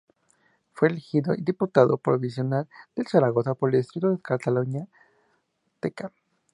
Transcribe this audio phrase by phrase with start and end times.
[0.73, 6.11] Fue elegido Diputado Provincial de Zaragoza por el distrito de Calatayud-Ateca.